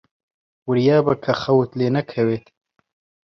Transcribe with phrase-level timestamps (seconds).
[0.67, 2.45] وریابە کە خەوت لێ نەکەوێت.